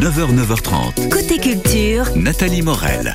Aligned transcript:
9h, 0.00 0.32
9h30. 0.32 1.08
Côté 1.08 1.38
culture, 1.38 2.04
Nathalie 2.14 2.62
Morel. 2.62 3.12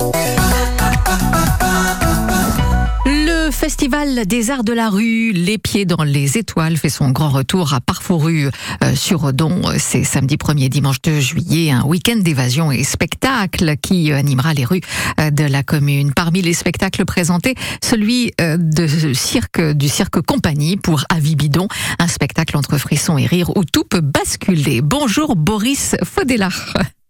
Festival 3.54 4.26
des 4.26 4.50
Arts 4.50 4.64
de 4.64 4.74
la 4.74 4.90
Rue, 4.90 5.32
Les 5.32 5.58
Pieds 5.58 5.86
dans 5.86 6.04
les 6.04 6.38
Étoiles, 6.38 6.76
fait 6.76 6.90
son 6.90 7.12
grand 7.12 7.30
retour 7.30 7.74
à 7.74 7.82
Parfouru 7.82 8.48
euh, 8.84 8.96
sur 8.96 9.24
Odon. 9.24 9.62
C'est 9.78 10.04
samedi 10.04 10.36
1er 10.36 10.70
dimanche 10.70 11.02
2 11.02 11.20
juillet, 11.20 11.72
un 11.72 11.84
week-end 11.84 12.18
d'évasion 12.18 12.72
et 12.72 12.84
spectacle 12.84 13.78
qui 13.78 14.12
euh, 14.12 14.18
animera 14.18 14.54
les 14.54 14.66
rues 14.66 14.82
euh, 15.20 15.30
de 15.30 15.44
la 15.44 15.64
commune. 15.64 16.14
Parmi 16.14 16.42
les 16.42 16.54
spectacles 16.54 17.06
présentés, 17.06 17.56
celui 17.84 18.34
euh, 18.42 18.58
de 18.58 19.14
cirque, 19.14 19.62
du 19.62 19.88
cirque 19.88 20.20
Compagnie 20.22 20.76
pour 20.76 21.04
Avis 21.10 21.36
Bidon, 21.36 21.68
un 22.00 22.08
spectacle 22.08 22.58
entre 22.58 22.78
frissons 22.78 23.18
et 23.18 23.26
rires 23.26 23.56
où 23.56 23.64
tout 23.64 23.84
peut 23.84 24.02
basculer. 24.02 24.82
Bonjour 24.82 25.36
Boris 25.36 25.96
Faudela. 26.04 26.50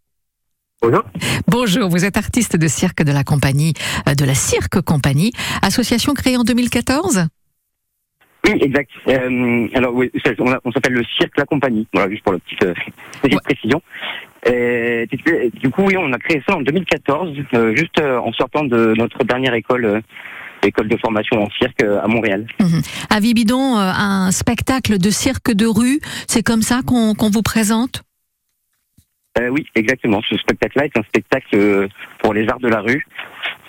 Bonjour. 0.84 1.04
Bonjour, 1.48 1.88
vous 1.90 2.04
êtes 2.04 2.18
artiste 2.18 2.58
de 2.58 2.68
cirque 2.68 3.04
de 3.04 3.14
la 3.14 3.24
compagnie, 3.24 3.74
euh, 4.10 4.16
de 4.16 4.26
la 4.26 4.36
Cirque 4.36 4.82
Compagnie, 4.82 5.32
association 5.62 6.14
créée 6.14 6.36
en 6.36 6.44
2014 6.44 7.26
Oui, 8.46 8.52
exact. 8.60 8.90
Euh, 9.08 9.68
alors, 9.76 9.96
oui, 9.96 10.12
on, 10.66 10.72
s'appelle 10.74 10.92
le 10.92 11.04
Cirque 11.18 11.38
La 11.38 11.46
Compagnie. 11.46 11.88
Voilà, 11.94 12.10
juste 12.12 12.24
pour 12.24 12.34
la 12.34 12.40
petite, 12.40 12.64
euh, 12.64 12.74
petite 13.22 13.36
Ouais. 13.36 13.42
précision. 13.46 13.82
Euh, 14.50 15.06
du- 15.62 15.70
coup, 15.70 15.84
oui, 15.84 15.96
on 15.98 16.12
a 16.12 16.18
créé 16.20 16.44
ça 16.46 16.58
en 16.58 16.62
2014, 16.62 17.30
euh, 17.54 17.74
juste 17.78 17.98
euh, 18.02 18.18
en 18.20 18.34
sortant 18.34 18.66
de 18.66 18.94
notre 18.98 19.24
dernière 19.24 19.54
école, 19.54 19.86
euh, 19.86 20.02
école 20.64 20.90
de 20.90 20.98
formation 20.98 21.42
en 21.42 21.50
cirque 21.52 21.82
à 21.82 22.08
Montréal. 22.10 22.46
Avis 23.10 23.34
Bidon, 23.34 23.78
euh, 23.78 23.90
un 23.96 24.32
spectacle 24.32 24.98
de 24.98 25.10
cirque 25.12 25.54
de 25.54 25.66
rue, 25.66 26.02
c'est 26.28 26.44
comme 26.44 26.62
ça 26.62 26.82
qu'on 26.86 27.16
qu'on 27.16 27.30
vous 27.30 27.42
présente? 27.42 28.04
Euh, 29.40 29.50
oui, 29.50 29.66
exactement. 29.76 30.22
Ce 30.30 30.38
spectacle-là 30.38 30.86
est 30.86 30.98
un 30.98 31.04
spectacle 31.04 31.56
euh, 31.56 31.88
pour 32.20 32.34
les 32.34 32.48
arts 32.48 32.60
de 32.60 32.68
la 32.68 32.82
rue. 32.82 33.06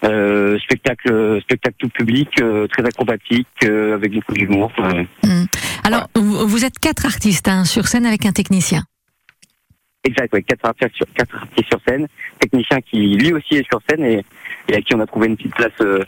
Euh, 0.05 0.59
spectacle, 0.59 1.41
spectacle 1.41 1.77
tout 1.79 1.89
public, 1.89 2.29
euh, 2.41 2.67
très 2.67 2.85
acrobatique, 2.85 3.49
euh, 3.65 3.95
avec 3.95 4.13
beaucoup 4.13 4.35
d'humour. 4.35 4.71
euh. 4.79 5.05
Hmm. 5.23 5.47
Alors, 5.83 6.09
vous 6.15 6.47
vous 6.47 6.65
êtes 6.67 6.79
quatre 6.79 7.07
artistes 7.07 7.49
hein, 7.49 7.65
sur 7.65 7.87
scène 7.87 8.05
avec 8.05 8.27
un 8.27 8.33
technicien. 8.33 8.85
Exact, 10.07 10.31
ouais, 10.35 10.43
quatre 10.43 10.67
artistes 10.67 10.97
sur, 10.97 11.07
quatre 11.15 11.35
artistes 11.35 11.69
sur 11.69 11.81
scène, 11.89 12.07
technicien 12.39 12.79
qui 12.83 13.17
lui 13.17 13.33
aussi 13.33 13.55
est 13.55 13.67
sur 13.67 13.81
scène 13.89 14.05
et, 14.05 14.23
et 14.69 14.75
à 14.77 14.83
qui 14.83 14.95
on 14.95 15.01
a 15.01 15.07
trouvé 15.07 15.29
une 15.29 15.37
petite 15.39 15.55
place, 15.55 15.73
euh, 15.81 16.05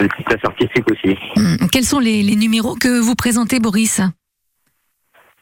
une 0.00 0.08
petite 0.08 0.24
place 0.24 0.44
artistique 0.44 0.90
aussi. 0.90 1.14
Hmm. 1.36 1.66
Quels 1.70 1.84
sont 1.84 1.98
les, 2.00 2.22
les 2.22 2.36
numéros 2.36 2.74
que 2.74 3.00
vous 3.00 3.14
présentez, 3.14 3.60
Boris? 3.60 4.00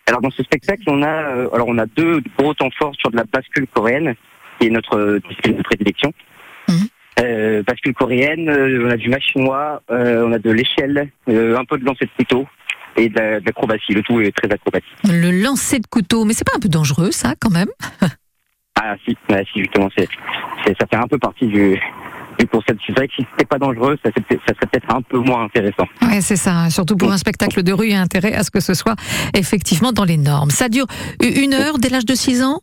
Alors 0.06 0.20
dans 0.20 0.31
ce 0.31 0.42
spectacle, 0.42 0.83
on 0.89 1.03
a, 1.03 1.06
euh, 1.36 1.48
alors 1.53 1.69
on 1.69 1.78
a 1.78 1.86
deux 1.86 2.20
gros 2.39 2.55
temps 2.55 2.70
forts 2.77 2.95
sur 2.98 3.11
de 3.11 3.17
la 3.17 3.25
bascule 3.25 3.67
coréenne, 3.72 4.14
qui 4.58 4.67
est 4.67 4.70
notre 4.70 4.97
euh, 4.98 5.20
discipline 5.28 5.56
de 5.56 5.62
prédilection. 5.62 6.12
Mhm. 6.69 6.75
Euh, 7.20 7.62
bascule 7.62 7.95
coréenne, 7.95 8.48
euh, 8.48 8.86
on 8.86 8.91
a 8.91 8.97
du 8.97 9.08
match 9.08 9.33
chinois, 9.33 9.83
euh, 9.91 10.27
on 10.27 10.33
a 10.33 10.39
de 10.39 10.50
l'échelle, 10.50 11.11
euh, 11.28 11.56
un 11.58 11.64
peu 11.64 11.78
de 11.78 11.84
lancer 11.84 12.06
de 12.06 12.11
couteau 12.17 12.47
et 12.97 13.08
de 13.08 13.19
la- 13.19 13.41
de 13.41 13.47
l'acrobatie. 13.47 13.92
Le 13.92 14.03
tout 14.03 14.20
est 14.20 14.33
très 14.33 14.50
acrobatique. 14.50 14.89
Le 15.05 15.30
lancer 15.42 15.78
de 15.78 15.86
couteau, 15.86 16.25
mais 16.25 16.33
c'est 16.34 16.45
pas 16.47 16.56
un 16.56 16.61
peu 16.61 16.69
dangereux, 16.69 17.11
ça, 17.12 17.34
quand 17.41 17.50
même? 17.50 17.69
Ah 18.80 18.97
si, 19.05 19.17
ouais, 19.30 19.45
si 19.53 19.61
justement, 19.61 19.89
c'est- 19.97 20.08
ça 20.67 20.86
fait 20.91 20.97
un 20.97 21.06
peu 21.06 21.19
partie 21.19 21.47
du, 21.47 21.78
du 22.43 22.48
concept. 22.48 22.81
C'est 22.87 22.93
vrai 22.97 23.09
que 23.09 23.15
si 23.15 23.27
c'était 23.31 23.45
pas 23.47 23.59
dangereux, 23.59 23.97
ça, 24.05 24.11
serait 24.11 24.21
peut-être- 24.29 24.43
ça 24.48 24.55
serait 24.55 24.67
peut-être 24.67 24.95
un 24.95 25.03
peu 25.03 25.19
moins 25.19 25.45
intéressant. 25.45 25.87
Ouais, 26.03 26.21
c'est 26.21 26.37
ça. 26.37 26.69
Surtout 26.71 26.97
pour 26.97 27.11
un 27.12 27.17
spectacle 27.19 27.62
de 27.62 27.73
rue, 27.73 27.87
il 27.87 27.93
y 27.93 27.97
a 27.97 28.01
intérêt 28.01 28.35
à 28.35 28.43
ce 28.43 28.51
que 28.51 28.61
ce 28.61 28.75
soit 28.75 28.97
effectivement 29.37 29.93
dans 29.93 30.05
les 30.05 30.17
normes. 30.17 30.51
Ça 30.51 30.69
dure 30.69 30.87
une 31.23 31.55
heure 31.55 31.79
dès 31.79 31.89
l'âge 31.89 32.05
de 32.07 32.15
6 32.15 32.43
ans? 32.43 32.61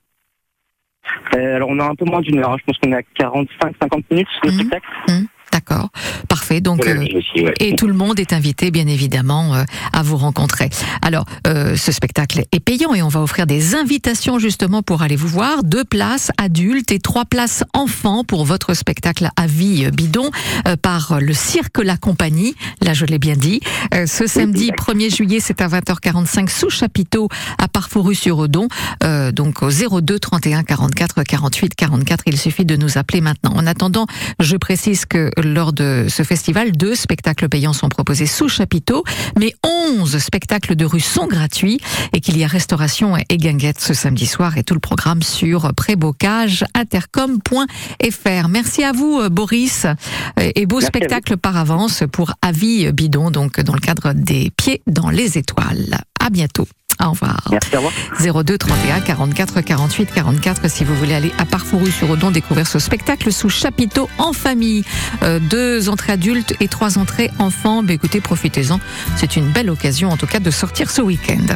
Euh, 1.35 1.55
alors 1.55 1.69
on 1.69 1.79
a 1.79 1.85
un 1.85 1.95
peu 1.95 2.05
moins 2.05 2.21
d'une 2.21 2.39
heure, 2.39 2.51
hein. 2.51 2.57
je 2.59 2.65
pense 2.65 2.77
qu'on 2.77 2.91
est 2.91 2.95
à 2.97 3.01
45-50 3.17 4.03
minutes 4.11 4.27
le 4.43 4.51
Mhm. 4.51 4.57
spectacle. 4.59 4.87
D'accord. 5.59 5.89
Parfait. 6.29 6.61
Donc, 6.61 6.85
Voilà, 6.85 7.01
euh, 7.01 7.17
aussi, 7.17 7.43
ouais. 7.43 7.53
Et 7.59 7.75
tout 7.75 7.87
le 7.87 7.93
monde 7.93 8.17
est 8.17 8.31
invité, 8.31 8.71
bien 8.71 8.87
évidemment, 8.87 9.55
euh, 9.55 9.63
à 9.91 10.03
vous 10.03 10.15
rencontrer. 10.15 10.69
Alors, 11.01 11.25
euh, 11.47 11.75
ce 11.75 11.91
spectacle 11.91 12.43
est 12.53 12.59
payant 12.61 12.93
et 12.93 13.01
on 13.01 13.09
va 13.09 13.21
offrir 13.21 13.45
des 13.45 13.75
invitations 13.75 14.39
justement 14.39 14.81
pour 14.81 15.01
aller 15.01 15.17
vous 15.17 15.27
voir. 15.27 15.65
Deux 15.65 15.83
places 15.83 16.31
adultes 16.37 16.93
et 16.93 16.99
trois 16.99 17.25
places 17.25 17.65
enfants 17.73 18.23
pour 18.23 18.45
votre 18.45 18.73
spectacle 18.73 19.29
à 19.35 19.47
vie 19.47 19.89
bidon 19.91 20.31
par 20.81 21.19
le 21.19 21.33
Cirque 21.33 21.83
La 21.83 21.97
Compagnie. 21.97 22.55
Là, 22.81 22.93
je 22.93 23.05
l'ai 23.05 23.19
bien 23.19 23.35
dit. 23.35 23.59
Ce 24.05 24.27
samedi 24.27 24.69
exact. 24.69 24.95
1er 24.95 25.13
juillet, 25.15 25.39
c'est 25.41 25.61
à 25.61 25.67
20h45 25.67 26.49
sous 26.49 26.69
chapiteau 26.69 27.27
à 27.57 27.67
Parfouru-sur-Odon. 27.67 28.69
Donc 29.33 29.61
au 29.61 29.69
02 29.69 30.19
31 30.19 30.63
44 30.63 31.23
48 31.23 31.75
44. 31.75 32.23
Il 32.27 32.37
suffit 32.37 32.65
de 32.65 32.77
nous 32.77 32.97
appeler 32.97 33.21
maintenant. 33.21 33.51
En 33.55 33.67
attendant, 33.67 34.05
je 34.39 34.55
précise 34.55 35.05
que 35.05 35.31
lors 35.53 35.73
de 35.73 36.07
ce 36.09 36.23
festival, 36.23 36.71
deux 36.71 36.95
spectacles 36.95 37.49
payants 37.49 37.73
sont 37.73 37.89
proposés 37.89 38.25
sous 38.25 38.49
chapiteau, 38.49 39.03
mais 39.37 39.53
11 39.63 40.17
spectacles 40.17 40.75
de 40.75 40.85
rue 40.85 40.99
sont 40.99 41.27
gratuits 41.27 41.79
et 42.13 42.21
qu'il 42.21 42.37
y 42.37 42.43
a 42.43 42.47
restauration 42.47 43.15
et 43.17 43.37
guinguette 43.37 43.79
ce 43.79 43.93
samedi 43.93 44.25
soir 44.25 44.57
et 44.57 44.63
tout 44.63 44.73
le 44.73 44.79
programme 44.79 45.21
sur 45.21 45.71
prébocageintercom.fr. 45.73 48.47
Merci 48.49 48.83
à 48.83 48.91
vous, 48.91 49.19
euh, 49.19 49.29
Boris, 49.29 49.85
euh, 49.85 49.93
et 50.55 50.65
beau 50.65 50.77
Merci 50.77 50.87
spectacle 50.87 51.37
par 51.37 51.57
avance 51.57 52.03
pour 52.11 52.33
Avis 52.41 52.91
Bidon, 52.91 53.29
donc 53.31 53.59
dans 53.59 53.73
le 53.73 53.79
cadre 53.79 54.13
des 54.13 54.51
Pieds 54.55 54.81
dans 54.87 55.09
les 55.09 55.37
étoiles. 55.37 55.99
À 56.19 56.29
bientôt. 56.29 56.67
Au 57.01 57.11
revoir. 57.11 57.39
Merci, 57.49 57.69
au 57.75 57.81
revoir. 57.81 58.43
02 58.43 58.57
31 58.57 58.99
44 58.99 59.61
48 59.61 60.11
44 60.13 60.69
si 60.69 60.83
vous 60.83 60.93
voulez 60.95 61.13
aller 61.13 61.31
à 61.37 61.45
Parfouru 61.45 61.91
sur 61.91 62.09
Odon 62.09 62.29
découvrir 62.29 62.67
ce 62.67 62.77
spectacle 62.77 63.31
sous 63.31 63.47
chapiteau 63.47 64.09
en 64.17 64.33
famille. 64.33 64.83
Euh, 65.23 65.39
deux 65.39 65.87
entrées 65.87 66.13
adultes 66.13 66.55
et 66.59 66.67
trois 66.67 66.97
entrées 66.97 67.31
enfants. 67.39 67.83
Ben, 67.83 67.93
écoutez, 67.93 68.19
profitez-en. 68.19 68.81
C'est 69.15 69.37
une 69.37 69.47
belle 69.49 69.69
occasion 69.69 70.09
en 70.09 70.17
tout 70.17 70.27
cas 70.27 70.41
de 70.41 70.51
sortir 70.51 70.91
ce 70.91 71.01
week-end. 71.01 71.55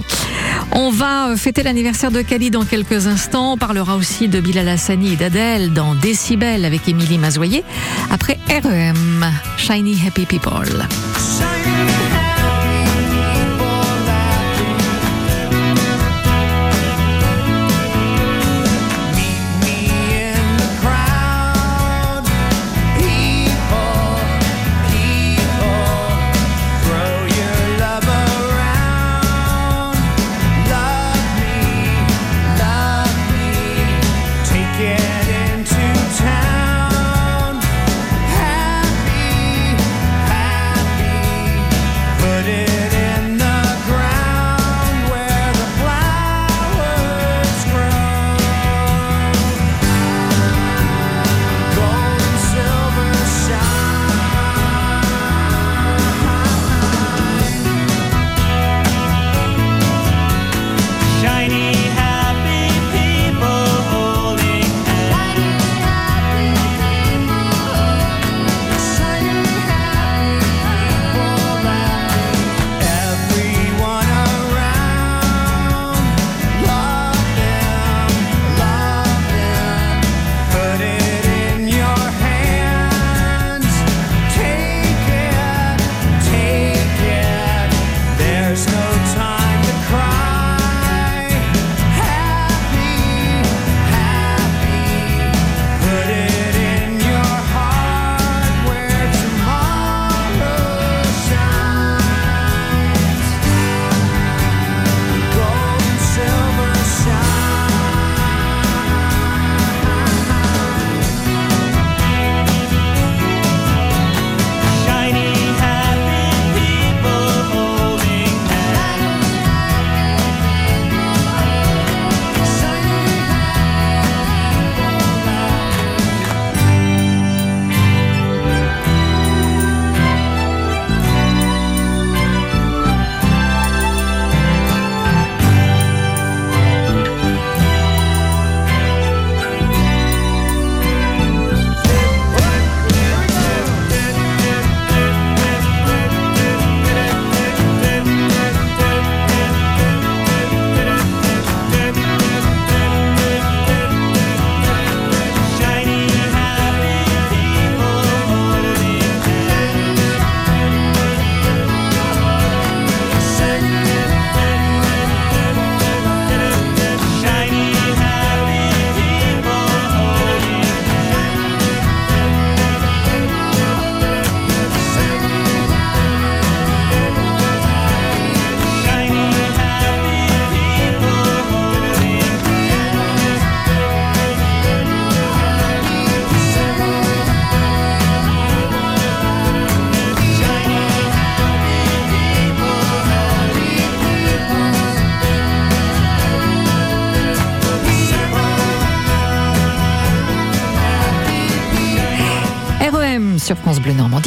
On 0.72 0.92
va 0.92 1.32
euh, 1.32 1.36
fêter 1.36 1.62
l'anniversaire 1.62 2.12
de 2.12 2.22
Kali 2.22 2.50
dans 2.50 2.64
quelques 2.64 3.08
instants. 3.08 3.54
On 3.54 3.58
parlera 3.58 3.98
aussi 3.98 4.30
de 4.30 4.40
Bilal 4.40 4.70
Hassani 4.70 5.14
et 5.14 5.16
d'Adèle 5.18 5.74
dans 5.74 5.94
Décibel 5.94 6.64
avec 6.64 6.88
Émilie 6.88 7.18
Mazoyer. 7.18 7.66
Après 8.12 8.40
REM, 8.48 9.30
Shiny 9.58 10.02
Happy 10.08 10.26
People. 10.26 10.88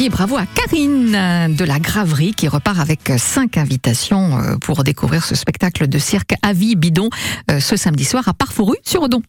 Bravo 0.05 0.37
à 0.37 0.45
Karine 0.45 1.55
de 1.55 1.65
la 1.65 1.79
Graverie 1.79 2.33
qui 2.33 2.47
repart 2.47 2.79
avec 2.79 3.11
cinq 3.17 3.57
invitations 3.57 4.37
euh, 4.37 4.55
pour 4.57 4.83
découvrir 4.83 5.25
ce 5.25 5.33
spectacle 5.33 5.87
de 5.87 5.97
cirque 5.97 6.35
à 6.43 6.53
vie 6.53 6.75
bidon 6.75 7.09
euh, 7.49 7.59
ce 7.59 7.75
samedi 7.75 8.05
soir 8.05 8.27
à 8.27 8.33
Parfouru 8.33 8.77
sur 8.83 9.01
Odon 9.01 9.21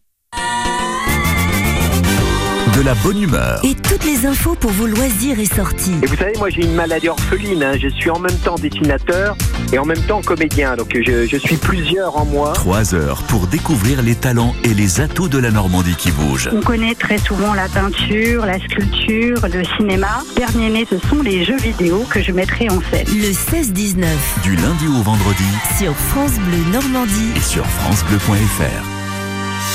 de 2.77 2.81
la 2.81 2.93
bonne 2.95 3.21
humeur. 3.21 3.59
Et 3.63 3.75
toutes 3.75 4.03
les 4.03 4.25
infos 4.25 4.55
pour 4.55 4.71
vos 4.71 4.85
loisirs 4.85 5.39
et 5.39 5.45
sorties. 5.45 5.95
Et 6.03 6.05
vous 6.05 6.15
savez, 6.15 6.33
moi 6.37 6.49
j'ai 6.49 6.63
une 6.63 6.73
maladie 6.73 7.09
orpheline. 7.09 7.63
Hein. 7.63 7.73
Je 7.79 7.87
suis 7.89 8.09
en 8.09 8.19
même 8.19 8.37
temps 8.39 8.55
dessinateur 8.55 9.35
et 9.71 9.79
en 9.79 9.85
même 9.85 10.01
temps 10.01 10.21
comédien. 10.21 10.75
Donc 10.75 10.93
je, 10.93 11.25
je 11.25 11.37
suis 11.37 11.55
plusieurs 11.55 12.17
en 12.17 12.25
moi. 12.25 12.53
Trois 12.53 12.93
heures 12.93 13.23
pour 13.23 13.47
découvrir 13.47 14.01
les 14.01 14.15
talents 14.15 14.53
et 14.63 14.73
les 14.73 15.01
atouts 15.01 15.29
de 15.29 15.37
la 15.37 15.51
Normandie 15.51 15.95
qui 15.95 16.11
bouge. 16.11 16.49
On 16.53 16.61
connaît 16.61 16.95
très 16.95 17.17
souvent 17.17 17.53
la 17.53 17.67
peinture, 17.69 18.45
la 18.45 18.59
sculpture, 18.59 19.47
le 19.47 19.63
cinéma. 19.77 20.23
Dernier 20.35 20.69
né, 20.69 20.87
ce 20.89 20.97
sont 21.07 21.21
les 21.21 21.45
jeux 21.45 21.57
vidéo 21.57 22.05
que 22.09 22.21
je 22.21 22.31
mettrai 22.31 22.69
en 22.69 22.81
scène. 22.91 23.07
Le 23.07 23.31
16-19. 23.31 24.05
Du 24.43 24.55
lundi 24.55 24.87
au 24.87 25.01
vendredi. 25.01 25.45
Sur 25.77 25.95
France 25.95 26.33
Bleu 26.33 26.71
Normandie. 26.71 27.31
Et 27.35 27.41
sur 27.41 27.65
FranceBleu.fr. 27.65 28.98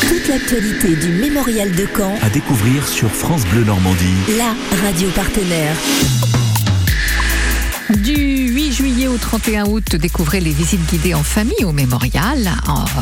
Toute 0.08 0.28
l'actualité 0.28 0.96
du 0.96 1.08
mémorial 1.08 1.70
de 1.72 1.86
Caen. 1.96 2.14
À 2.22 2.30
découvrir 2.30 2.86
sur 2.86 3.10
France 3.10 3.44
Bleu 3.46 3.64
Normandie. 3.64 4.14
La 4.38 4.54
radio 4.82 5.08
partenaire. 5.10 5.76
Du 7.90 8.14
8 8.14 8.72
juillet 8.72 9.08
au 9.08 9.18
31 9.18 9.66
août, 9.66 9.94
découvrez 9.96 10.40
les 10.40 10.52
visites 10.52 10.84
guidées 10.86 11.12
en 11.12 11.22
famille 11.22 11.64
au 11.64 11.72
mémorial 11.72 12.50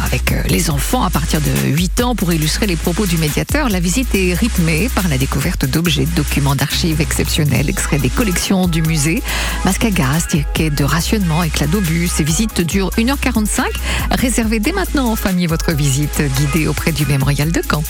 avec 0.05 0.33
euh, 0.33 0.43
les 0.49 0.71
enfants 0.71 1.05
à 1.05 1.11
partir 1.11 1.41
de 1.41 1.69
8 1.69 2.01
ans 2.01 2.15
pour 2.17 2.33
illustrer 2.33 2.67
les 2.67 2.75
propos 2.75 3.07
du 3.07 3.17
médiateur. 3.17 3.69
La 3.69 3.79
visite 3.79 4.13
est 4.15 4.35
rythmée 4.35 4.91
par 4.93 5.07
la 5.07 5.19
découverte 5.19 5.67
d'objets, 5.67 6.05
de 6.05 6.15
documents 6.17 6.57
d'archives 6.57 7.01
exceptionnels, 7.01 7.71
extraits 7.71 8.03
des 8.03 8.11
collections 8.11 8.67
du 8.67 8.83
musée, 8.83 9.23
masques 9.65 9.85
à 9.85 9.91
gaz, 9.91 10.27
tickets 10.27 10.75
de 10.75 10.83
rationnement, 10.83 11.45
éclats 11.45 11.69
d'obus. 11.69 12.09
Ces 12.09 12.25
visites 12.25 12.61
durent 12.61 12.91
1h45. 12.99 13.63
Réservez 14.11 14.59
dès 14.59 14.73
maintenant 14.73 15.13
en 15.13 15.17
famille 15.17 15.47
votre 15.47 15.73
visite 15.73 16.23
guidée 16.39 16.67
auprès 16.67 16.91
du 16.91 17.07
mémorial 17.07 17.53
de 17.53 17.63
Caen. 17.71 17.85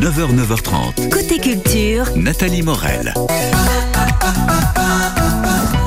9h, 0.00 0.34
9h30. 0.34 1.10
Côté 1.10 1.38
culture, 1.38 2.06
Nathalie 2.16 2.62
Morel. 2.62 3.12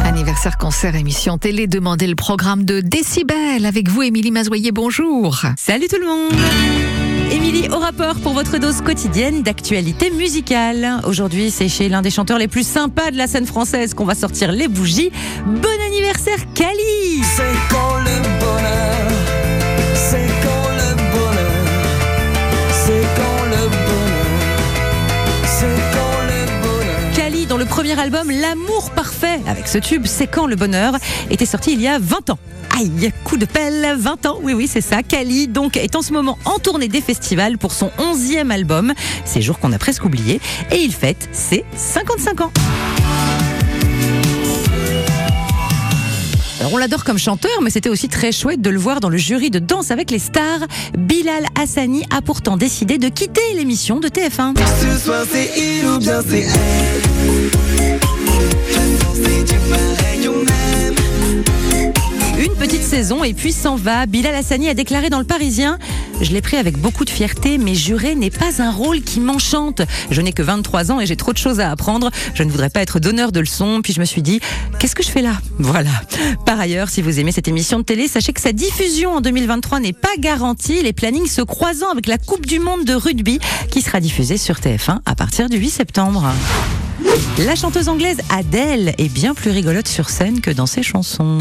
Anniversaire 0.06 0.60
concert 0.60 0.94
émission 0.95 1.39
télé, 1.39 1.65
demandez 1.65 2.06
le 2.06 2.13
programme 2.13 2.63
de 2.63 2.80
Décibel 2.80 3.65
avec 3.65 3.89
vous 3.89 4.04
Émilie 4.04 4.30
Mazoyer, 4.30 4.71
bonjour. 4.71 5.42
Salut 5.57 5.88
tout 5.88 6.00
le 6.00 6.06
monde 6.06 6.31
Émilie 7.31 7.69
au 7.69 7.80
rapport 7.80 8.13
pour 8.21 8.33
votre 8.33 8.60
dose 8.60 8.81
quotidienne 8.81 9.42
d'actualité 9.42 10.12
musicale. 10.12 11.01
Aujourd'hui, 11.07 11.50
c'est 11.50 11.68
chez 11.68 11.89
l'un 11.89 12.04
des 12.04 12.12
chanteurs 12.12 12.38
les 12.38 12.48
plus 12.48 12.68
sympas 12.68 13.10
de 13.10 13.18
la 13.18 13.25
scène 13.25 13.48
française 13.48 13.95
qu'on 13.95 14.06
va 14.06 14.13
sortir 14.13 14.51
les 14.51 14.68
bougies. 14.68 15.12
Bon 15.48 15.69
anniversaire 15.88 16.38
Cali 16.54 17.24
C'est 17.36 17.44
quand 17.71 17.98
le 17.98 18.21
bonheur, 18.39 18.93
premier 27.83 28.00
album 28.00 28.31
L'amour 28.31 28.91
parfait, 28.91 29.41
avec 29.45 29.68
ce 29.68 29.77
tube 29.77 30.03
C'est 30.06 30.27
quand 30.27 30.47
le 30.47 30.56
bonheur, 30.56 30.95
était 31.30 31.45
sorti 31.45 31.74
il 31.74 31.81
y 31.81 31.88
a 31.89 32.00
20 32.00 32.30
ans. 32.30 32.39
Aïe, 32.77 33.12
coup 33.25 33.35
de 33.35 33.44
pelle, 33.44 33.97
20 33.97 34.25
ans, 34.25 34.39
oui 34.41 34.53
oui 34.53 34.69
c'est 34.71 34.80
ça. 34.80 35.03
Cali 35.03 35.50
donc 35.50 35.75
est 35.75 35.94
en 35.97 36.01
ce 36.01 36.13
moment 36.13 36.38
en 36.45 36.59
tournée 36.59 36.88
des 36.88 37.01
festivals 37.01 37.57
pour 37.57 37.74
son 37.74 37.91
11e 38.00 38.51
album, 38.51 38.93
ces 39.25 39.41
jours 39.41 39.60
qu'on 39.60 39.74
a 39.74 39.77
presque 39.79 40.05
oublié, 40.05 40.39
et 40.72 40.77
il 40.77 40.93
fête 40.93 41.27
ses 41.34 41.65
55 41.75 42.39
ans. 42.39 42.51
Alors 46.62 46.74
on 46.74 46.77
l'adore 46.77 47.03
comme 47.03 47.19
chanteur, 47.19 47.62
mais 47.62 47.69
c'était 47.69 47.89
aussi 47.89 48.08
très 48.08 48.31
chouette 48.31 48.62
de 48.62 48.69
le 48.69 48.79
voir 48.79 49.01
dans 49.01 49.10
le 49.10 49.17
jury 49.17 49.50
de 49.50 49.60
Danse 49.60 49.91
avec 49.91 50.10
les 50.10 50.19
stars. 50.19 50.62
Bilal 50.98 51.46
Hassani 51.60 52.05
a 52.15 52.22
pourtant 52.22 52.55
décidé 52.55 52.98
de 52.98 53.10
quitter 53.10 53.41
l'émission 53.55 54.00
de 54.00 54.08
TF1. 54.08 54.53
Ce 54.58 55.25
c'est 55.29 55.51
il 55.58 55.86
ou 55.86 56.00
bien 56.00 56.22
c'est 56.25 56.43
elle. 56.43 57.62
Une 62.38 62.55
petite 62.55 62.83
saison 62.83 63.23
et 63.23 63.33
puis 63.33 63.51
s'en 63.53 63.75
va. 63.75 64.05
Bilal 64.05 64.35
Hassani 64.35 64.67
a 64.67 64.73
déclaré 64.73 65.09
dans 65.09 65.19
le 65.19 65.25
Parisien 65.25 65.79
Je 66.21 66.31
l'ai 66.31 66.41
pris 66.41 66.57
avec 66.57 66.77
beaucoup 66.77 67.05
de 67.05 67.09
fierté, 67.09 67.57
mais 67.57 67.75
jurer 67.75 68.15
n'est 68.15 68.31
pas 68.31 68.62
un 68.62 68.71
rôle 68.71 69.01
qui 69.01 69.19
m'enchante. 69.19 69.81
Je 70.12 70.19
n'ai 70.21 70.33
que 70.33 70.41
23 70.41 70.91
ans 70.91 71.00
et 71.00 71.05
j'ai 71.05 71.15
trop 71.15 71.31
de 71.31 71.38
choses 71.38 71.59
à 71.59 71.71
apprendre. 71.71 72.09
Je 72.33 72.43
ne 72.43 72.51
voudrais 72.51 72.69
pas 72.69 72.81
être 72.81 73.00
donneur 73.00 73.31
de 73.31 73.39
leçons. 73.39 73.81
Puis 73.81 73.93
je 73.93 74.00
me 74.00 74.05
suis 74.05 74.21
dit 74.21 74.39
Qu'est-ce 74.79 74.95
que 74.95 75.03
je 75.03 75.09
fais 75.09 75.21
là? 75.21 75.38
Voilà. 75.59 75.91
Par 76.45 76.59
ailleurs, 76.59 76.89
si 76.89 77.01
vous 77.01 77.19
aimez 77.19 77.31
cette 77.31 77.47
émission 77.47 77.79
de 77.79 77.83
télé, 77.83 78.07
sachez 78.07 78.33
que 78.33 78.41
sa 78.41 78.51
diffusion 78.51 79.15
en 79.15 79.21
2023 79.21 79.79
n'est 79.79 79.93
pas 79.93 80.15
garantie. 80.19 80.81
Les 80.81 80.93
plannings 80.93 81.27
se 81.27 81.41
croisant 81.41 81.91
avec 81.91 82.07
la 82.07 82.17
Coupe 82.17 82.45
du 82.45 82.59
Monde 82.59 82.83
de 82.83 82.93
rugby 82.93 83.39
qui 83.71 83.81
sera 83.81 84.00
diffusée 84.00 84.38
sur 84.38 84.55
TF1 84.55 85.00
à 85.05 85.15
partir 85.15 85.50
du 85.50 85.57
8 85.57 85.69
septembre. 85.69 86.33
La 87.39 87.55
chanteuse 87.55 87.89
anglaise 87.89 88.17
Adele 88.29 88.93
est 88.98 89.10
bien 89.10 89.34
plus 89.34 89.51
rigolote 89.51 89.88
sur 89.88 90.10
scène 90.10 90.41
que 90.41 90.51
dans 90.51 90.65
ses 90.65 90.84
chansons. 90.84 91.38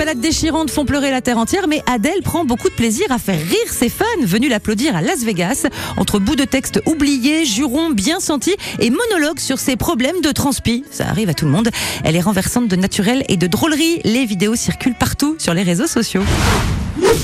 Balades 0.00 0.20
déchirantes 0.20 0.70
font 0.70 0.86
pleurer 0.86 1.10
la 1.10 1.20
terre 1.20 1.36
entière, 1.36 1.68
mais 1.68 1.82
Adele 1.84 2.22
prend 2.24 2.46
beaucoup 2.46 2.70
de 2.70 2.74
plaisir 2.74 3.04
à 3.10 3.18
faire 3.18 3.38
rire 3.38 3.70
ses 3.70 3.90
fans 3.90 4.06
venus 4.22 4.48
l'applaudir 4.48 4.96
à 4.96 5.02
Las 5.02 5.22
Vegas, 5.24 5.66
entre 5.98 6.18
bouts 6.18 6.36
de 6.36 6.44
texte 6.44 6.80
oubliés, 6.86 7.44
jurons 7.44 7.90
bien 7.90 8.18
sentis 8.18 8.56
et 8.78 8.88
monologues 8.88 9.40
sur 9.40 9.58
ses 9.58 9.76
problèmes 9.76 10.22
de 10.22 10.32
transpi. 10.32 10.84
Ça 10.90 11.06
arrive 11.06 11.28
à 11.28 11.34
tout 11.34 11.44
le 11.44 11.50
monde. 11.50 11.68
Elle 12.02 12.16
est 12.16 12.22
renversante 12.22 12.66
de 12.66 12.76
naturel 12.76 13.24
et 13.28 13.36
de 13.36 13.46
drôlerie. 13.46 14.00
Les 14.04 14.24
vidéos 14.24 14.56
circulent 14.56 14.94
partout 14.94 15.36
sur 15.38 15.52
les 15.52 15.64
réseaux 15.64 15.86
sociaux. 15.86 16.22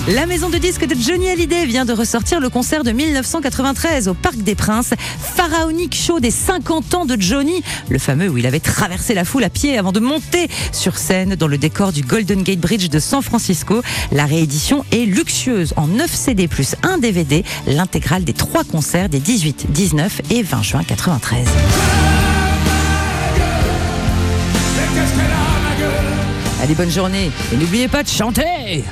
La 0.08 0.26
maison 0.26 0.48
de 0.48 0.58
disques 0.58 0.86
de 0.86 0.94
Johnny 0.94 1.28
Hallyday 1.28 1.66
vient 1.66 1.84
de 1.84 1.92
ressortir 1.92 2.38
le 2.40 2.48
concert 2.48 2.84
de 2.84 2.92
1993 2.92 4.08
au 4.08 4.14
Parc 4.14 4.36
des 4.36 4.54
Princes, 4.54 4.94
pharaonique 5.18 5.96
show 5.96 6.20
des 6.20 6.30
50 6.30 6.94
ans 6.94 7.04
de 7.06 7.20
Johnny, 7.20 7.62
le 7.88 7.98
fameux 7.98 8.28
où 8.28 8.38
il 8.38 8.46
avait 8.46 8.60
traversé 8.60 9.14
la 9.14 9.24
foule 9.24 9.44
à 9.44 9.50
pied 9.50 9.76
avant 9.76 9.92
de 9.92 10.00
monter 10.00 10.48
sur 10.72 10.96
scène 10.96 11.34
dans 11.34 11.48
le 11.48 11.58
décor 11.58 11.92
du 11.92 12.02
Golden 12.02 12.42
Gate 12.42 12.60
Bridge 12.60 12.88
de 12.88 12.98
San 12.98 13.20
Francisco. 13.20 13.82
La 14.12 14.26
réédition 14.26 14.84
est 14.92 15.06
luxueuse 15.06 15.74
en 15.76 15.88
9 15.88 16.12
CD 16.12 16.46
plus 16.46 16.76
1 16.82 16.98
DVD, 16.98 17.44
l'intégrale 17.66 18.24
des 18.24 18.32
trois 18.32 18.64
concerts 18.64 19.08
des 19.08 19.20
18, 19.20 19.66
19 19.70 20.20
et 20.30 20.42
20 20.42 20.62
juin 20.62 20.82
93. 20.84 21.46
Allez, 26.62 26.74
bonne 26.74 26.90
journée 26.90 27.30
et 27.52 27.56
n'oubliez 27.56 27.88
pas 27.88 28.02
de 28.02 28.08
chanter 28.08 28.84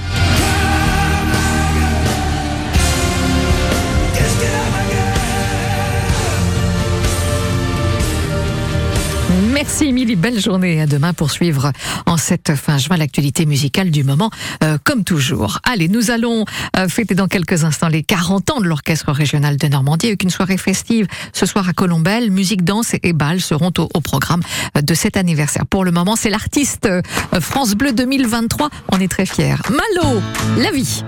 Merci 9.54 9.84
Émilie, 9.84 10.16
belle 10.16 10.40
journée. 10.40 10.80
À 10.80 10.86
demain 10.86 11.12
pour 11.12 11.30
suivre 11.30 11.70
en 12.06 12.16
cette 12.16 12.56
fin 12.56 12.76
juin 12.76 12.96
l'actualité 12.96 13.46
musicale 13.46 13.92
du 13.92 14.02
moment, 14.02 14.30
euh, 14.64 14.78
comme 14.82 15.04
toujours. 15.04 15.60
Allez, 15.62 15.88
nous 15.88 16.10
allons 16.10 16.44
euh, 16.76 16.88
fêter 16.88 17.14
dans 17.14 17.28
quelques 17.28 17.62
instants 17.62 17.86
les 17.86 18.02
40 18.02 18.50
ans 18.50 18.60
de 18.60 18.66
l'Orchestre 18.66 19.12
régional 19.12 19.56
de 19.56 19.68
Normandie 19.68 20.08
avec 20.08 20.24
une 20.24 20.30
soirée 20.30 20.56
festive 20.56 21.06
ce 21.32 21.46
soir 21.46 21.68
à 21.68 21.72
Colombelle. 21.72 22.32
Musique, 22.32 22.64
danse 22.64 22.96
et 23.00 23.12
bal 23.12 23.40
seront 23.40 23.72
au, 23.78 23.88
au 23.94 24.00
programme 24.00 24.42
euh, 24.76 24.82
de 24.82 24.94
cet 24.94 25.16
anniversaire. 25.16 25.66
Pour 25.66 25.84
le 25.84 25.92
moment, 25.92 26.16
c'est 26.16 26.30
l'artiste 26.30 26.88
France 27.40 27.74
Bleu 27.74 27.92
2023. 27.92 28.70
On 28.90 28.98
est 28.98 29.08
très 29.08 29.24
fiers. 29.24 29.54
Malo, 29.70 30.20
la 30.58 30.72
vie. 30.72 31.04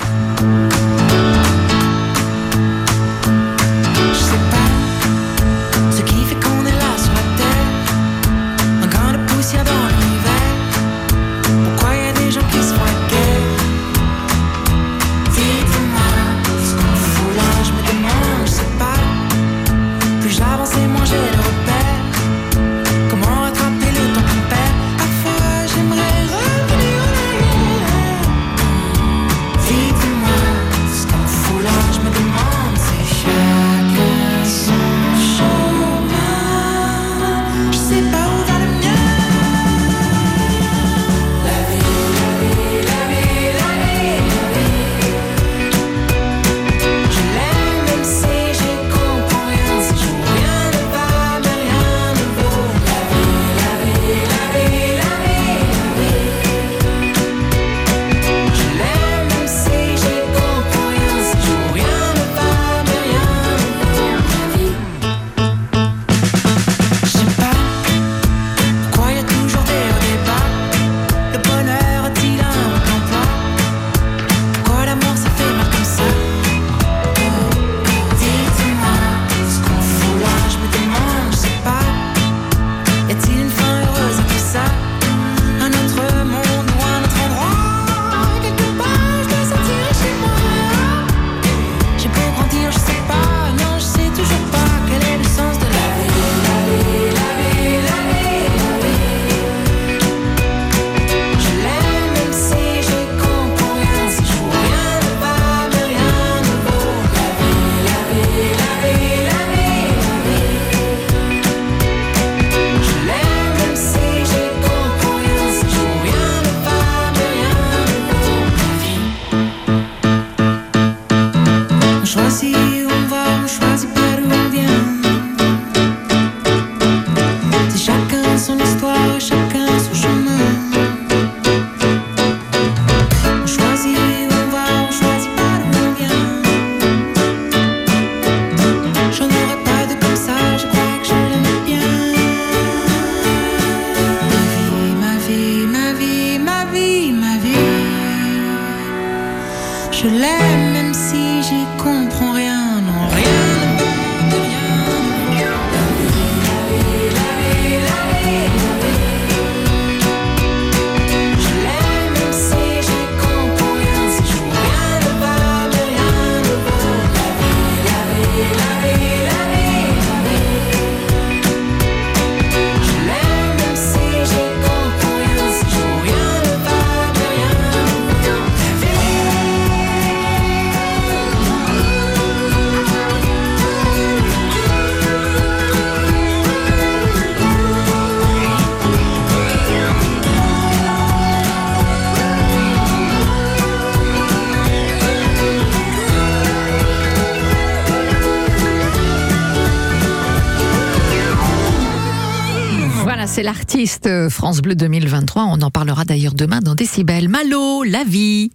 Voilà, 203.06 203.28
c'est 203.28 203.44
l'artiste 203.44 204.08
euh, 204.08 204.28
France 204.28 204.60
Bleu 204.60 204.74
2023. 204.74 205.44
On 205.44 205.62
en 205.62 205.70
parlera 205.70 206.04
d'ailleurs 206.04 206.34
demain 206.34 206.58
dans 206.58 206.74
Décibel. 206.74 207.28
Malo, 207.28 207.84
la 207.84 208.02
vie. 208.02 208.50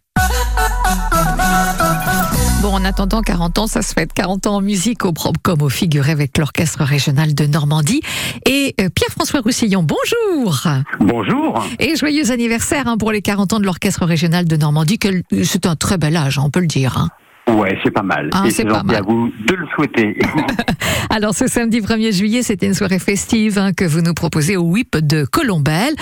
Bon, 2.61 2.73
en 2.73 2.83
attendant 2.83 3.21
40 3.21 3.59
ans, 3.59 3.67
ça 3.67 3.81
se 3.81 3.93
fait 3.93 4.11
40 4.11 4.47
ans 4.47 4.55
en 4.57 4.61
musique 4.61 5.05
au 5.05 5.13
propre 5.13 5.39
comme 5.41 5.61
au 5.61 5.69
figuré 5.69 6.11
avec 6.11 6.37
l'Orchestre 6.37 6.83
régional 6.83 7.33
de 7.33 7.45
Normandie. 7.45 8.01
Et 8.45 8.75
euh, 8.81 8.89
Pierre-François 8.93 9.39
Roussillon, 9.39 9.83
bonjour 9.83 10.67
Bonjour. 10.99 11.63
Et 11.79 11.95
joyeux 11.95 12.29
anniversaire 12.31 12.89
hein, 12.89 12.97
pour 12.97 13.13
les 13.13 13.21
40 13.21 13.53
ans 13.53 13.59
de 13.59 13.65
l'Orchestre 13.65 14.05
régional 14.05 14.43
de 14.45 14.57
Normandie. 14.57 14.99
Quel- 14.99 15.23
C'est 15.43 15.65
un 15.65 15.77
très 15.77 15.97
bel 15.97 16.17
âge, 16.17 16.37
hein, 16.37 16.43
on 16.45 16.49
peut 16.49 16.59
le 16.59 16.67
dire. 16.67 17.07
Ouais, 17.55 17.77
c'est 17.83 17.91
pas 17.91 18.01
mal. 18.03 18.29
Ah, 18.33 18.43
Et 18.45 18.51
c'est 18.51 18.65
pas 18.65 18.83
mal. 18.83 18.95
à 18.97 19.01
vous 19.01 19.29
de 19.47 19.55
le 19.55 19.67
souhaiter. 19.75 20.17
Alors 21.09 21.33
ce 21.35 21.47
samedi 21.47 21.81
1er 21.81 22.13
juillet, 22.13 22.43
c'était 22.43 22.65
une 22.67 22.73
soirée 22.73 22.99
festive 22.99 23.57
hein, 23.57 23.73
que 23.73 23.85
vous 23.85 24.01
nous 24.01 24.13
proposez 24.13 24.55
au 24.57 24.63
WIP 24.63 24.97
de 24.97 25.25
Colombelle. 25.25 25.93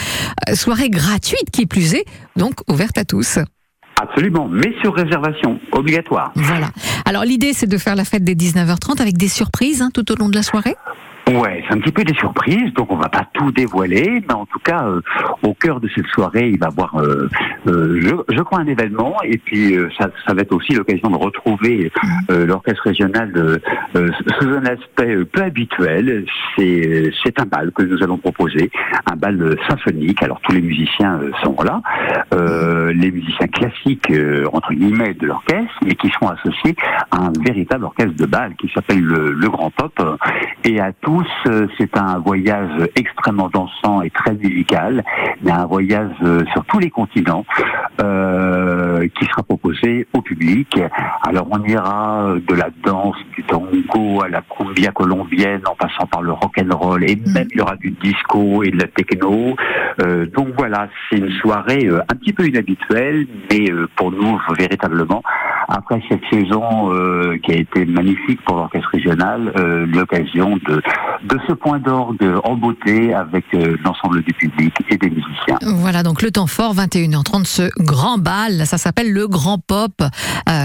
Euh, 0.50 0.56
soirée 0.56 0.90
gratuite 0.90 1.50
qui 1.52 1.66
plus 1.66 1.94
est, 1.96 2.06
donc 2.36 2.54
ouverte 2.70 2.98
à 2.98 3.06
tous. 3.06 3.40
Absolument, 4.02 4.48
mais 4.50 4.74
sur 4.82 4.94
réservation, 4.96 5.60
obligatoire. 5.74 6.32
Voilà. 6.36 6.70
Alors 7.06 7.24
l'idée 7.26 7.52
c'est 7.54 7.68
de 7.68 7.78
faire 7.78 7.96
la 7.96 8.06
fête 8.06 8.24
dès 8.24 8.34
19h30 8.34 9.02
avec 9.02 9.18
des 9.18 9.28
surprises 9.28 9.82
hein, 9.82 9.90
tout 9.94 10.10
au 10.12 10.16
long 10.16 10.30
de 10.30 10.36
la 10.36 10.44
soirée? 10.44 10.76
Ouais, 11.32 11.64
c'est 11.68 11.76
un 11.76 11.80
petit 11.80 11.92
peu 11.92 12.04
des 12.04 12.16
surprises, 12.16 12.74
donc 12.74 12.92
on 12.92 12.96
va 12.96 13.10
pas 13.10 13.28
tout 13.34 13.52
dévoiler, 13.52 14.24
mais 14.28 14.34
en 14.34 14.46
tout 14.46 14.60
cas, 14.60 14.86
euh, 14.88 15.02
au 15.44 15.54
cœur 15.54 15.80
de 15.80 15.88
cette 15.94 16.08
soirée, 16.08 16.50
il 16.50 16.58
va 16.60 16.68
y 16.68 16.70
avoir, 16.70 16.96
euh, 16.96 17.30
euh, 17.68 18.00
je, 18.02 18.36
je 18.36 18.42
crois, 18.42 18.60
un 18.60 18.66
événement, 18.66 19.16
et 19.24 19.38
puis 19.38 19.76
euh, 19.76 19.90
ça, 19.98 20.10
ça 20.26 20.34
va 20.34 20.42
être 20.42 20.54
aussi 20.54 20.74
l'occasion 20.74 21.10
de 21.10 21.18
retrouver 21.18 21.92
euh, 22.32 22.48
l'orchestre 22.48 22.84
régional 22.84 23.32
euh, 23.36 24.10
sous 24.40 24.48
un 24.48 24.66
aspect 24.66 25.24
peu 25.26 25.44
habituel. 25.44 26.26
C'est 26.58 27.40
un 27.40 27.46
bal 27.46 27.72
que 27.72 27.84
nous 27.84 28.02
allons 28.04 28.18
proposer, 28.18 28.72
un 29.12 29.16
bal 29.16 29.56
symphonique. 29.70 30.24
Alors 30.24 30.40
tous 30.42 30.54
les 30.54 30.62
musiciens 30.62 31.20
sont 31.44 31.56
là, 31.64 31.82
les 32.92 33.12
musiciens 33.12 33.48
classiques 33.48 34.12
entre 34.52 34.74
guillemets 34.74 35.14
de 35.14 35.28
l'orchestre, 35.28 35.74
mais 35.86 35.96
qui 35.96 36.10
seront 36.10 36.30
associés 36.30 36.76
à 37.12 37.28
un 37.28 37.34
véritable 37.46 37.86
orchestre 37.86 38.16
de 38.16 38.26
bal 38.26 38.56
qui 38.56 38.70
s'appelle 38.74 39.02
le, 39.02 39.32
le 39.32 39.50
Grand 39.50 39.70
Pop. 39.72 40.20
Et 40.66 40.80
à 40.80 40.92
tous, 40.92 41.19
euh, 41.48 41.68
c'est 41.78 41.98
un 41.98 42.20
voyage 42.20 42.90
extrêmement 42.96 43.50
dansant 43.50 44.02
et 44.02 44.10
très 44.10 44.34
musical. 44.34 45.04
A 45.48 45.62
un 45.62 45.66
voyage 45.66 46.12
euh, 46.24 46.44
sur 46.54 46.64
tous 46.66 46.80
les 46.80 46.90
continents 46.90 47.46
euh, 48.02 49.08
qui 49.16 49.26
sera 49.26 49.44
proposé 49.44 50.08
au 50.14 50.22
public. 50.22 50.80
Alors 51.24 51.48
on 51.52 51.64
ira 51.64 52.24
euh, 52.24 52.40
de 52.48 52.56
la 52.56 52.70
danse, 52.84 53.18
du 53.36 53.44
tango 53.44 54.22
à 54.22 54.30
la 54.30 54.42
cumbia 54.42 54.92
colombienne, 54.92 55.62
en 55.66 55.76
passant 55.76 56.06
par 56.06 56.22
le 56.22 56.32
rock 56.32 56.60
and 56.60 56.76
roll, 56.76 57.04
et 57.04 57.16
même 57.16 57.48
il 57.52 57.58
y 57.58 57.62
aura 57.62 57.76
du 57.76 57.92
disco 57.92 58.64
et 58.64 58.72
de 58.72 58.78
la 58.78 58.88
techno. 58.88 59.56
Euh, 60.02 60.26
donc 60.28 60.50
voilà, 60.58 60.88
c'est 61.10 61.18
une 61.18 61.32
soirée 61.32 61.88
un 61.88 62.16
petit 62.16 62.34
peu 62.34 62.46
inhabituelle, 62.46 63.28
mais 63.52 63.72
pour 63.96 64.12
nous 64.12 64.40
véritablement 64.58 65.24
après 65.70 66.02
cette 66.10 66.22
saison 66.32 66.92
euh, 66.94 67.38
qui 67.44 67.52
a 67.52 67.56
été 67.56 67.86
magnifique 67.86 68.42
pour 68.46 68.56
l'orchestre 68.58 68.90
régional, 68.92 69.54
euh, 69.56 69.86
l'occasion 69.86 70.58
de, 70.68 70.82
de 71.24 71.40
ce 71.48 71.54
point 71.54 71.80
d'orgue 71.80 72.26
en 72.44 72.56
beauté 72.56 73.14
avec 73.14 73.46
euh, 73.54 73.78
l'ensemble 73.84 74.24
du 74.24 74.34
public 74.34 74.74
et 74.90 74.98
des 74.98 75.10
musiciens. 75.10 75.58
Voilà 75.62 76.04
donc 76.04 76.22
le 76.22 76.32
temps 76.32 76.48
fort 76.48 76.74
21h30 76.76 77.46
ce 77.46 77.70
grand 77.80 78.18
bal, 78.18 78.66
ça 78.66 78.78
s'appelle 78.78 79.12
le 79.12 79.28
Grand 79.28 79.60
Pop, 79.60 80.02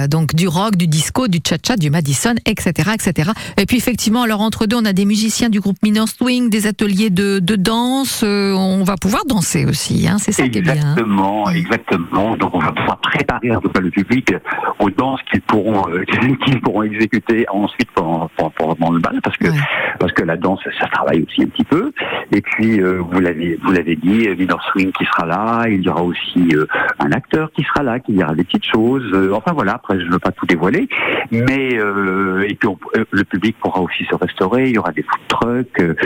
donc 0.08 0.34
du 0.34 0.48
rock, 0.48 0.76
du 0.76 0.86
disco, 0.86 1.28
du 1.28 1.38
cha-cha, 1.46 1.76
du 1.76 1.90
Madison, 1.90 2.34
etc., 2.46 2.90
etc. 2.94 3.30
Et 3.58 3.66
puis 3.66 3.76
effectivement 3.76 4.22
alors 4.22 4.40
entre 4.40 4.66
deux 4.66 4.76
on 4.76 4.84
a 4.84 4.92
des 4.92 5.04
musiciens 5.04 5.48
du 5.50 5.60
groupe 5.60 5.76
Minor 5.82 6.08
Swing, 6.08 6.48
des 6.48 6.66
ateliers 6.66 7.10
de, 7.10 7.40
de 7.40 7.56
danse, 7.56 8.22
on 8.22 8.84
va 8.84 8.96
pouvoir 8.96 9.24
danser 9.26 9.66
aussi, 9.66 10.08
hein, 10.08 10.16
c'est 10.18 10.32
ça 10.32 10.48
qui 10.48 10.58
est 10.58 10.62
bien. 10.62 10.74
hein. 10.74 10.76
Exactement, 10.96 11.50
exactement. 11.50 12.36
Donc 12.36 12.54
on 12.54 12.60
va 12.60 12.72
pouvoir 12.72 12.98
préparer 12.98 13.50
tout 13.64 13.70
cas 13.70 13.80
le 13.80 13.90
public 13.90 14.32
aux 14.78 14.90
danses 14.94 15.20
qu'ils 15.30 15.40
pourront 15.42 15.88
euh, 15.90 16.04
qu'ils 16.44 16.60
pourront 16.60 16.82
exécuter 16.82 17.46
ensuite 17.50 17.90
pendant, 17.92 18.90
le 18.92 18.98
bal, 19.00 19.20
parce 19.22 19.36
que 19.36 19.48
Ouais. 19.48 19.58
parce 19.98 20.12
que 20.12 20.22
la 20.24 20.36
danse 20.36 20.60
ça 20.80 20.86
travaille 20.88 21.22
aussi 21.22 21.42
un 21.42 21.46
petit 21.46 21.64
peu. 21.64 21.92
Et 22.32 22.40
puis 22.40 22.80
euh, 22.80 22.98
vous 23.00 23.20
l'avez 23.20 23.58
vous 23.62 23.72
l'avez 23.72 23.96
dit, 23.96 24.28
Minor 24.38 24.62
Swing 24.72 24.90
qui 24.92 25.04
sera 25.04 25.26
là, 25.26 25.64
il 25.68 25.82
y 25.82 25.88
aura 25.88 26.02
aussi 26.02 26.48
euh, 26.54 26.66
un 26.98 27.12
acteur 27.12 27.50
qui 27.52 27.62
sera 27.64 27.82
là, 27.82 27.98
qui 28.00 28.12
dira 28.12 28.34
des 28.34 28.44
petites 28.44 28.66
choses. 28.66 29.04
Euh, 29.12 29.32
enfin 29.34 29.52
voilà, 29.52 29.72
après 29.74 29.98
je 30.00 30.06
ne 30.06 30.12
veux 30.12 30.18
pas 30.18 30.32
tout 30.32 30.46
dévoiler, 30.46 30.88
mais 31.30 31.78
euh, 31.78 32.46
et 32.48 32.54
puis 32.54 32.68
on- 32.68 32.78
euh, 32.96 33.04
le 33.10 33.24
public 33.24 33.56
pourra 33.60 33.80
aussi 33.80 34.04
se 34.04 34.14
restaurer. 34.14 34.68
Il 34.68 34.74
y 34.74 34.78
aura 34.78 34.92
des 34.92 35.02
food 35.02 35.20
trucks. 35.28 35.96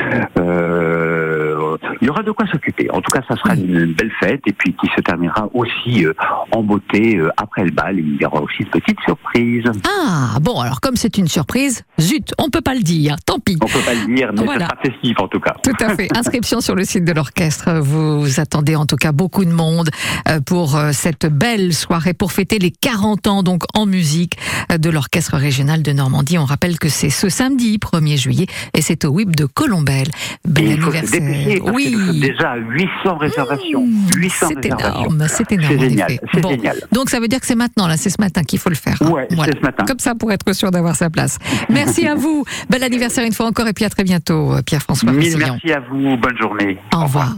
il 2.00 2.07
y 2.07 2.11
aura 2.11 2.23
de 2.23 2.30
quoi 2.33 2.47
s'occuper. 2.47 2.90
En 2.90 3.00
tout 3.00 3.11
cas, 3.11 3.21
ça 3.28 3.37
sera 3.37 3.54
une 3.54 3.92
belle 3.92 4.12
fête 4.21 4.42
et 4.47 4.52
puis 4.52 4.73
qui 4.75 4.88
se 4.97 5.00
terminera 5.00 5.49
aussi 5.54 6.07
euh, 6.07 6.12
en 6.52 6.62
beauté 6.62 7.16
euh, 7.18 7.30
après 7.37 7.64
le 7.64 7.71
bal. 7.71 7.99
Il 7.99 8.16
y 8.21 8.25
aura 8.25 8.40
aussi 8.42 8.64
de 8.64 8.68
petites 8.80 9.00
surprises. 9.04 9.64
Ah 9.87 10.38
bon 10.40 10.61
alors 10.61 10.80
comme 10.80 10.97
c'est 10.97 11.18
une 11.18 11.28
surprise, 11.28 11.82
zut, 12.00 12.32
on 12.38 12.50
peut 12.50 12.61
pas 12.61 12.75
le 12.75 12.80
dire, 12.82 13.16
tant 13.25 13.38
pis. 13.38 13.56
On 13.61 13.66
peut 13.66 13.78
pas 13.80 13.94
le 13.94 14.14
dire, 14.14 14.30
mais 14.35 14.44
Voilà. 14.44 14.66
ça 14.68 14.75
sera 14.82 14.82
festif 14.94 15.16
en 15.20 15.28
tout 15.28 15.40
cas. 15.40 15.54
Tout 15.62 15.73
à 15.85 15.94
fait. 15.97 16.08
Inscription 16.16 16.61
sur 16.61 16.75
le 16.75 16.85
site 16.85 17.04
de 17.04 17.12
l'orchestre. 17.12 17.78
Vous 17.80 18.40
attendez 18.40 18.76
en 18.76 18.87
tout 18.87 18.96
cas 18.96 19.12
beaucoup 19.12 19.44
de 19.44 19.52
monde 19.52 19.90
euh, 20.29 20.40
pour 20.40 20.76
euh, 20.76 20.90
cette 20.92 21.26
belle 21.26 21.72
soirée 21.74 22.14
pour 22.14 22.33
fêter 22.33 22.59
les 22.59 22.70
40 22.70 23.26
ans 23.26 23.42
donc 23.42 23.62
en 23.74 23.87
musique 23.87 24.35
euh, 24.72 24.79
de 24.79 24.90
l'orchestre 24.90 25.37
régional 25.37 25.83
de 25.83 25.92
Normandie. 25.92 26.38
On 26.38 26.44
rappelle 26.44 26.79
que 26.79 26.88
c'est 26.88 27.11
ce 27.11 27.29
samedi 27.29 27.79
1er 27.79 28.16
juillet 28.16 28.46
et 28.74 28.83
c'est 28.83 29.05
au 29.05 29.11
WIP 29.11 29.35
de 29.37 29.44
Colombelle. 29.46 30.09
Bel 30.46 30.64
dépêcher 30.79 30.83
anniversaire. 30.83 31.59
sommes 31.64 31.74
Oui. 31.74 32.20
déjà 32.20 32.50
à 32.52 32.57
800 32.57 33.16
réservations. 33.18 33.87
800 34.16 34.46
C'est 34.48 34.66
énorme, 34.66 35.26
c'est 35.29 35.52
énorme. 35.52 35.74
C'est 35.79 35.88
génial, 35.88 36.18
Bon. 36.40 36.50
génial. 36.50 36.76
Donc 36.92 37.11
ça 37.11 37.20
veut 37.20 37.29
dire 37.29 37.40
que 37.40 37.46
c'est 37.46 37.55
maintenant, 37.55 37.87
là, 37.87 37.96
c'est 37.96 38.11
ce 38.11 38.20
matin 38.20 38.42
qu'il 38.42 38.59
faut 38.59 38.67
le 38.68 38.76
faire. 38.76 38.96
hein. 39.00 39.11
Ouais, 39.11 39.26
ce 39.31 39.61
matin. 39.62 39.85
Comme 39.87 39.98
ça 39.98 40.14
pour 40.14 40.33
être 40.33 40.52
sûr 40.52 40.70
d'avoir 40.70 40.96
sa 40.96 41.11
place. 41.11 41.38
Merci 41.68 42.07
à 42.07 42.14
vous. 42.14 42.44
Bel 42.70 42.83
anniversaire 42.83 43.24
une 43.24 43.33
fois 43.33 43.46
encore 43.46 43.66
et 43.68 43.72
puis 43.72 43.85
à 43.85 43.90
très 43.90 44.04
bientôt, 44.04 44.52
euh, 44.54 44.62
Pierre-François 44.62 45.12
merci 45.12 45.72
à 45.72 45.81
vous. 45.81 46.16
Bonne 46.16 46.38
journée. 46.38 46.78
Au 46.94 47.02
revoir. 47.04 47.37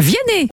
Viennet 0.00 0.46